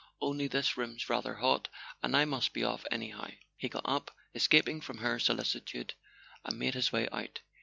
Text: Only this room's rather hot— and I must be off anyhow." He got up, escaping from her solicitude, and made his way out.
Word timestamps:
Only 0.19 0.47
this 0.47 0.77
room's 0.77 1.11
rather 1.11 1.35
hot— 1.35 1.67
and 2.01 2.17
I 2.17 2.25
must 2.25 2.53
be 2.53 2.63
off 2.63 2.85
anyhow." 2.89 3.29
He 3.55 3.69
got 3.69 3.83
up, 3.85 4.09
escaping 4.33 4.81
from 4.81 4.97
her 4.97 5.19
solicitude, 5.19 5.93
and 6.43 6.57
made 6.57 6.73
his 6.73 6.91
way 6.91 7.07
out. 7.11 7.41